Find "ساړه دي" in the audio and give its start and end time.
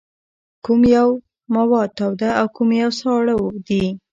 2.99-3.83